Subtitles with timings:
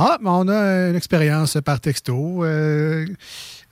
[0.00, 2.44] Ah, mais on a une expérience par texto.
[2.44, 3.06] Euh,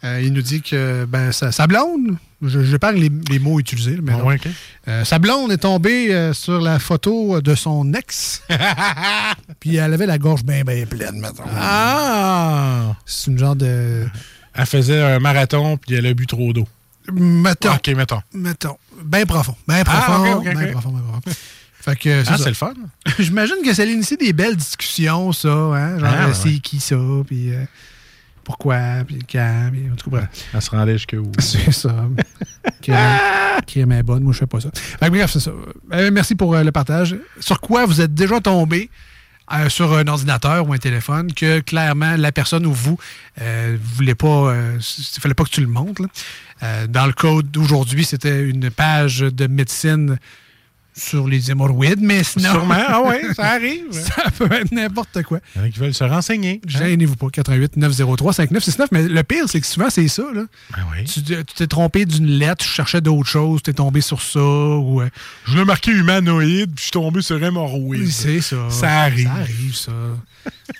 [0.05, 3.59] euh, il nous dit que ben, sa, sa blonde, je, je parle les, les mots
[3.61, 4.25] utilisés, mais Ah non.
[4.27, 4.49] ouais, ok.
[4.89, 8.43] Euh, sa blonde est tombée sur la photo de son ex.
[9.61, 11.45] Puis elle avait la gorge bien, bien pleine, mettons.
[11.57, 12.95] Ah!
[13.07, 14.07] C'est une genre de.
[14.55, 16.67] Elle faisait un marathon, puis elle a bu trop d'eau.
[17.13, 17.75] Mettons.
[17.75, 18.21] OK, mettons.
[18.33, 18.77] Mettons.
[19.05, 19.55] Bien profond.
[19.69, 20.37] Bien Ah, profond.
[20.39, 20.45] ok.
[20.45, 21.21] profond, bien profond.
[21.87, 22.75] Fait que, Ah, c'est le fun.
[23.19, 25.48] J'imagine que ça initie des belles discussions, ça.
[25.48, 25.98] Hein?
[26.01, 26.34] Genre, Ah, ouais.
[26.34, 27.65] c'est qui ça, puis euh,
[28.43, 30.28] pourquoi, puis quand, puis en tout cas, bref.
[30.53, 31.31] Elle se rendait jusqu'où?
[31.39, 32.06] C'est ça.
[32.83, 32.91] Qui
[33.81, 34.70] est bonne, moi je fais pas ça.
[34.75, 35.53] Fait que bref, c'est ça.
[35.93, 37.17] Euh, merci pour euh, le partage.
[37.41, 38.91] Sur quoi vous êtes déjà tombé
[39.53, 42.99] euh, sur un ordinateur ou un téléphone que clairement la personne ou vous
[43.41, 46.03] euh, voulait pas, euh, il fallait pas que tu le montres.
[46.88, 50.19] dans le code d'aujourd'hui, c'était une page de médecine
[50.99, 52.53] sur les hémorroïdes, mais sinon.
[52.53, 52.83] Sûrement.
[52.89, 53.93] Ah ouais, ça arrive.
[53.93, 55.41] ça peut être n'importe quoi.
[55.55, 56.61] Il y en a qui veulent se renseigner.
[56.65, 56.67] hein?
[56.69, 58.89] Gênez-vous pas, 88 903 5969.
[58.93, 60.23] Mais le pire, c'est que souvent, c'est ça.
[60.35, 60.43] Là.
[60.75, 61.05] Ben oui.
[61.05, 64.41] Tu t'es trompé d'une lettre, tu cherchais d'autres choses, tu es tombé sur ça.
[64.41, 65.09] Ou, euh,
[65.47, 68.11] Je voulais marquer humanoïde, puis je suis tombé sur hémorroïde.
[68.11, 68.56] c'est ça.
[68.71, 69.27] Ça arrive.
[69.27, 69.93] Ça arrive, ça.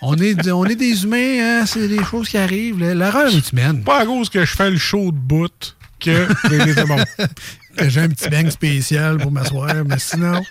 [0.01, 2.79] on, est, on est des humains, hein, c'est des choses qui arrivent.
[2.81, 2.95] là.
[2.95, 3.83] L'erreur est humaine.
[3.83, 7.07] Pas à cause que je fais le show de bout que les hémorroïdes.
[7.89, 10.43] J'ai un petit bang spécial pour m'asseoir, mais sinon,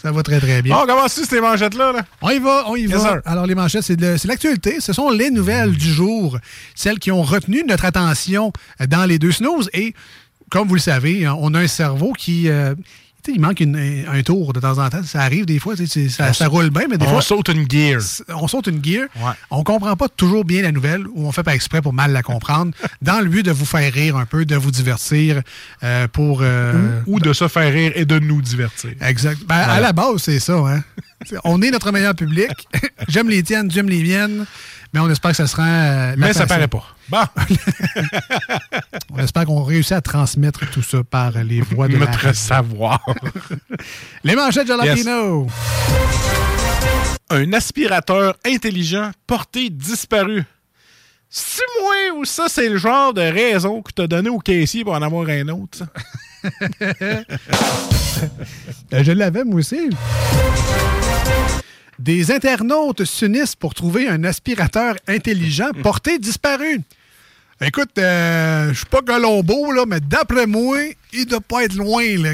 [0.00, 0.74] ça va très, très bien.
[0.76, 1.92] Bon, comment c'est ces manchettes-là?
[1.92, 2.04] Là?
[2.22, 2.98] On y va, on y Yes, va.
[3.00, 3.20] sir.
[3.24, 4.80] Alors, les manchettes, c'est l'actualité.
[4.80, 6.38] Ce sont les nouvelles du jour,
[6.74, 9.68] celles qui ont retenu notre attention euh, dans les deux snooze.
[9.72, 9.94] Et
[10.50, 12.48] comme vous le savez, hein, on a un cerveau qui.
[12.48, 12.74] euh,
[13.28, 15.02] il manque une- un, tour de temps en temps.
[15.04, 17.22] Ça arrive des fois, ça, ça roule bien, mais des On fois.
[17.22, 18.00] saute une gear.
[18.28, 19.06] On saute une gear.
[19.16, 19.32] Ouais.
[19.50, 22.22] On comprend pas toujours bien la nouvelle ou on fait pas exprès pour mal la
[22.22, 22.72] comprendre,
[23.02, 25.42] dans le but de vous faire rire un peu, de vous divertir,
[25.84, 26.40] euh, pour.
[26.42, 28.90] euh, Ou de se faire rire et de nous divertir.
[29.00, 29.40] Exact.
[29.46, 30.54] Ben, À la base, c'est ça.
[30.58, 30.82] Hein?
[31.44, 32.50] On est notre meilleur public.
[33.08, 34.46] J'aime les tiennes, tu aimes les miennes.
[34.92, 35.62] Mais on espère que ça sera.
[35.66, 36.84] euh, Mais ça paraît pas.
[37.10, 37.24] Bon,
[39.12, 43.04] On espère qu'on réussit à transmettre tout ça par les voix de notre savoir.
[44.24, 45.48] Les manchettes Jalapino.
[47.30, 50.44] Un aspirateur intelligent porté disparu.
[51.28, 54.94] C'est moi ou ça, c'est le genre de raison que t'as donné au caissier pour
[54.94, 55.84] en avoir un autre?
[58.92, 59.88] Euh, je l'avais, moi aussi.
[61.98, 66.82] Des internautes s'unissent pour trouver un aspirateur intelligent porté disparu.
[67.62, 70.78] Écoute, euh, je suis pas Colombo, là, mais d'après moi,
[71.12, 72.02] il doit pas être loin.
[72.16, 72.30] Là.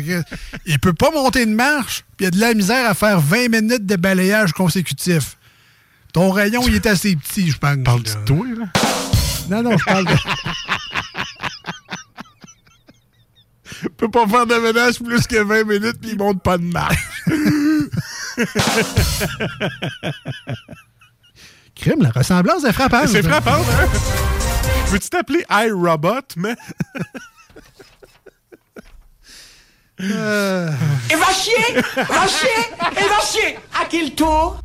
[0.66, 3.18] Il peut pas monter une marche, puis il y a de la misère à faire
[3.20, 5.36] 20 minutes de balayage consécutif.
[6.12, 7.76] Ton rayon, il est assez petit, je pense.
[7.84, 8.66] Parle-tu de toi, là?
[9.50, 10.12] Non, non, je parle de...
[13.96, 17.04] peut pas faire de ménage plus que 20 minutes puis il monte pas de marche.
[21.74, 23.08] Crime, la ressemblance est frappante.
[23.08, 23.88] C'est frappant, hein?
[24.88, 26.54] Veux-tu t'appeler iRobot, mais...
[29.98, 30.70] Euh,
[31.10, 32.50] Et va chier Va chier
[32.98, 34.60] Et va chier À quel tour?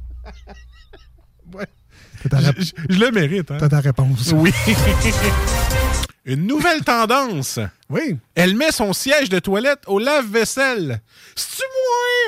[2.30, 3.58] Ta, rép- Je, je le mérite, hein?
[3.58, 4.32] t'as ta réponse.
[4.36, 4.54] Oui.
[6.26, 7.60] Une nouvelle tendance.
[7.90, 8.18] Oui.
[8.36, 11.02] Elle met son siège de toilette au lave-vaisselle.
[11.36, 11.64] C'est-tu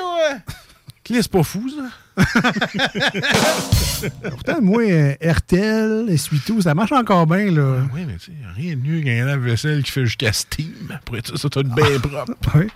[0.01, 0.37] moi, ouais?
[1.03, 1.89] Clé, c'est pas fou, ça?
[4.29, 4.83] Pourtant, moi,
[5.21, 7.77] RTL, Essuie-tout, ça marche encore bien, là.
[7.93, 10.99] Oui, mais tu sais, rien de mieux qu'un lave-vaisselle qui fait jusqu'à Steam.
[11.13, 12.33] Être ça, ça être bien propre.
[12.55, 12.67] Oui.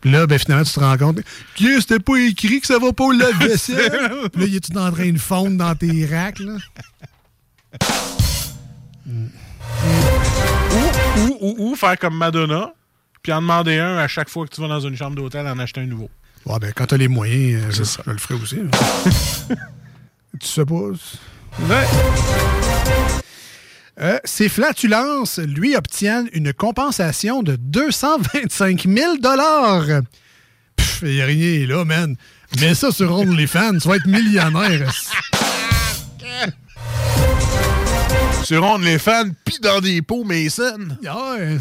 [0.00, 1.20] Puis là, ben, finalement, tu te rends compte,
[1.56, 3.90] que c'était pas écrit que ça va pas au lave-vaisselle.
[4.34, 6.52] Là, il est-tu en train de fondre dans tes racks, là?
[11.16, 12.72] Ou, ou, ou faire comme Madonna,
[13.22, 15.58] puis en demander un à chaque fois que tu vas dans une chambre d'hôtel, en
[15.58, 16.08] acheter un nouveau.
[16.46, 18.02] Ouais, ben, quand t'as les moyens, euh, je, ça.
[18.06, 18.56] je le ferai aussi.
[18.60, 18.70] hein.
[20.40, 20.74] tu pas?
[20.74, 21.86] Ouais.
[24.00, 29.16] Euh, ces flatulences, lui, obtiennent une compensation de 225 000
[30.76, 32.14] Pff, y a rien là, man.
[32.60, 34.90] Mets ça sur OnlyFans, tu vas être millionnaire.
[38.44, 40.78] Sur on les fans, pis dans des pots Mason.
[41.02, 41.58] Ouais.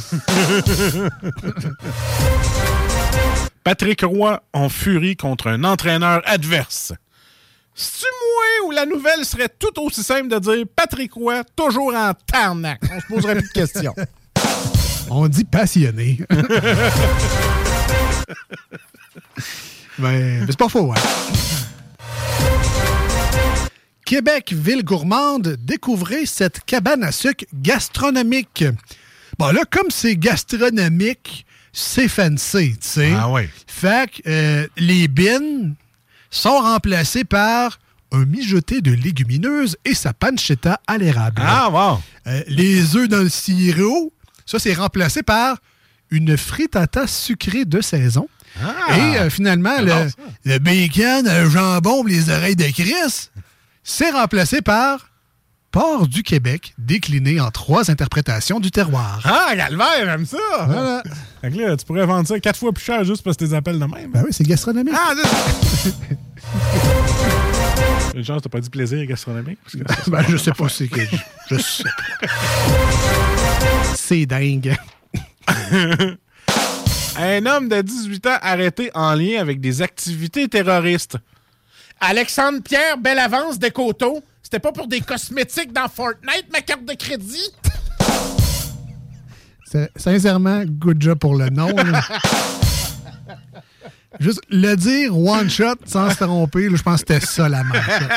[3.67, 6.93] Patrick Roy en furie contre un entraîneur adverse.
[7.75, 12.13] C'est-tu moi ou la nouvelle serait tout aussi simple de dire Patrick Roy, toujours en
[12.13, 12.79] tarnac?
[12.89, 13.93] On se poserait plus de questions.
[15.09, 16.17] On dit passionné.
[19.99, 21.01] mais, mais c'est pas faux, hein?
[24.05, 28.63] Québec, ville gourmande, découvrez cette cabane à sucre gastronomique.
[29.37, 33.13] Bon, là, comme c'est gastronomique, c'est fancy, tu sais.
[33.15, 33.49] Ah ouais.
[33.67, 35.75] Fait que euh, les bines
[36.29, 37.79] sont remplacées par
[38.11, 41.41] un mijoté de légumineuses et sa pancetta à l'érable.
[41.45, 42.01] Ah, wow.
[42.27, 44.13] Euh, les œufs dans le sirop,
[44.45, 45.57] ça, c'est remplacé par
[46.09, 48.29] une frittata sucrée de saison.
[48.63, 50.09] Ah, Et euh, finalement, le,
[50.45, 53.29] le bacon, le jambon, les oreilles de Chris,
[53.83, 55.09] c'est remplacé par
[55.71, 59.21] porc du Québec, décliné en trois interprétations du terroir.
[59.25, 60.37] Ah, Galvert, j'aime ça!
[60.65, 61.03] Voilà.
[61.41, 63.49] Fait que là, tu pourrais vendre ça quatre fois plus cher juste parce que tu
[63.51, 64.11] les appelles de même.
[64.11, 64.93] Ben oui, c'est gastronomique.
[64.97, 65.13] Ah,
[68.15, 69.59] Une chance, t'as pas dit plaisir gastronomique?
[69.63, 71.15] Parce que ça, Ben, je sais pas, c'est que je,
[71.51, 72.27] je sais pas.
[73.95, 74.75] C'est dingue.
[77.19, 81.17] Un homme de 18 ans arrêté en lien avec des activités terroristes.
[81.99, 84.23] Alexandre Pierre, belle avance des coteaux.
[84.43, 87.49] C'était pas pour des cosmétiques dans Fortnite, ma carte de crédit?
[89.65, 91.75] C'est- Sincèrement, good job pour le nom.
[91.75, 92.01] là.
[94.19, 98.09] Juste le dire one shot sans se tromper, je pense que c'était ça la manchette.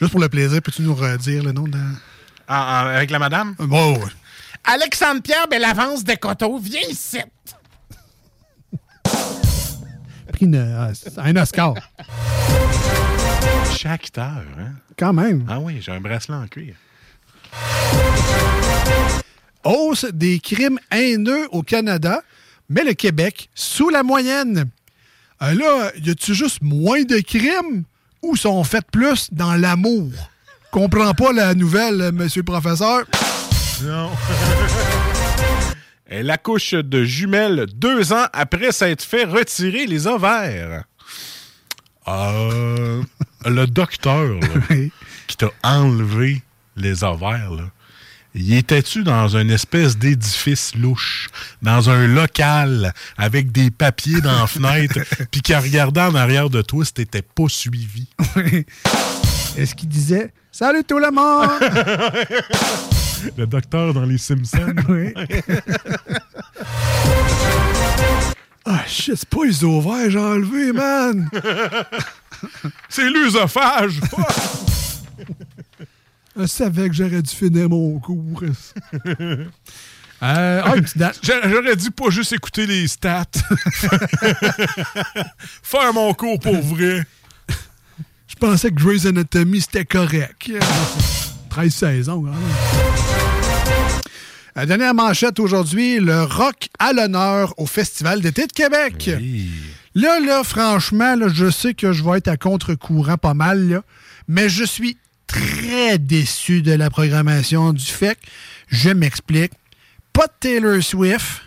[0.00, 1.78] Juste pour le plaisir, peux-tu nous redire le nom de.
[2.48, 3.54] Ah, ah, avec la madame?
[3.58, 4.10] Bon, ouais.
[4.64, 6.58] Alexandre Pierre, belle avance des coteaux.
[6.58, 7.18] Viens ici.
[10.40, 10.90] Pris une- ah,
[11.22, 11.74] un Oscar.
[13.76, 14.72] Chaque heure, hein?
[14.98, 15.44] Quand même.
[15.50, 16.74] Ah oui, j'ai un bracelet en cuir.
[19.64, 22.22] Hausse des crimes haineux au Canada,
[22.70, 24.64] mais le Québec sous la moyenne.
[25.42, 27.84] Euh, là, y a-tu juste moins de crimes
[28.22, 30.10] ou sont faits plus dans l'amour?
[30.70, 33.02] Comprends pas la nouvelle, euh, monsieur le professeur?
[33.82, 34.08] Non.
[36.12, 40.82] Elle accouche de jumelles deux ans après s'être fait retirer les ovaires.
[42.08, 43.00] Euh,
[43.46, 44.76] le docteur là,
[45.28, 46.42] qui t'a enlevé
[46.74, 47.70] les ovaires, là,
[48.34, 51.28] y étais-tu dans une espèce d'édifice louche,
[51.62, 54.98] dans un local avec des papiers dans la fenêtre,
[55.30, 58.08] puis qui regardait en arrière de toi si t'étais pas suivi?
[59.56, 62.90] Est-ce qu'il disait Salut tout le monde?
[63.36, 64.74] Le docteur dans les Simpsons.
[64.88, 65.12] oui.
[68.64, 71.28] ah shit, c'est pas les ovaires j'ai enlevé, man!
[72.88, 74.00] C'est l'œsophage!
[76.36, 78.42] Je savais que j'aurais dû finir mon cours.
[79.04, 79.46] euh,
[80.22, 80.74] ah,
[81.22, 83.26] J'aurais dû pas juste écouter les stats.
[85.62, 87.04] Faire mon cours pour vrai.
[88.28, 90.50] Je pensais que Grey's Anatomy, c'était correct.
[91.50, 92.79] 13 saisons, quand même.
[94.60, 99.10] La dernière manchette aujourd'hui, le rock à l'honneur au Festival d'été de Québec.
[99.94, 103.82] Là, là, franchement, là, je sais que je vais être à contre-courant pas mal, là,
[104.28, 108.18] mais je suis très déçu de la programmation du FEC.
[108.68, 109.52] Je m'explique.
[110.12, 111.40] Pas de Taylor Swift,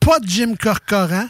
[0.00, 1.28] pas de Jim Corcoran,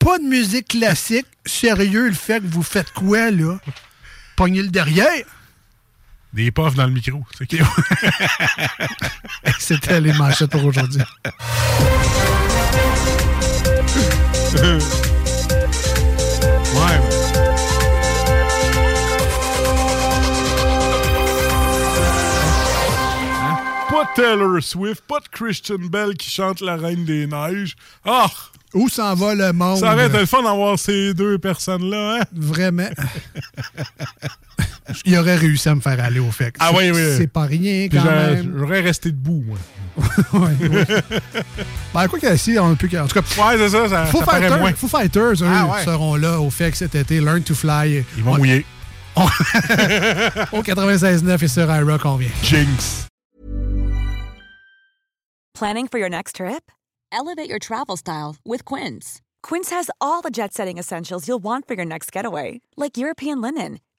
[0.00, 1.26] pas de musique classique.
[1.44, 3.60] Sérieux, le fait que vous faites quoi, là?
[4.34, 5.24] Pognez le derrière.
[6.36, 7.24] Des puffs dans le micro.
[7.38, 7.58] c'est qui?
[9.58, 11.00] C'était les manchettes pour aujourd'hui.
[16.74, 17.00] Ouais.
[23.88, 27.76] Pas Taylor Swift, pas de Christian Bell qui chante La Reine des Neiges.
[28.04, 28.26] Ah!
[28.74, 29.78] Où s'en va le monde?
[29.78, 32.24] Ça aurait été le fun d'avoir ces deux personnes-là, hein?
[32.34, 32.90] Vraiment.
[35.04, 36.54] Il aurait réussi à me faire aller au fait.
[36.58, 37.00] Ah oui, oui.
[37.16, 38.54] C'est pas rien, quand j'aurais- même.
[38.58, 39.58] J'aurais resté debout, moi.
[40.32, 40.84] Ouais, ouais.
[41.94, 42.86] ben, quoi qu'il y a ici, on peut.
[42.98, 44.72] En tout cas, Ouais, c'est ça, ça, Foo, ça Fighters, moins.
[44.74, 45.84] Foo Fighters, eux, Ah ouais.
[45.84, 47.20] seront là au FEC cet été.
[47.20, 48.04] Learn to Fly.
[48.16, 48.66] Ils vont Ouais, mouiller.
[50.52, 52.28] Au 96.9 et sur iRock, on vient.
[52.42, 53.06] Jinx.
[55.54, 56.70] Planning for your next trip?
[57.12, 59.22] Elevate your travel style with Quince.
[59.42, 63.40] Quince has all the jet setting essentials you'll want for your next getaway, like European
[63.40, 63.78] linen,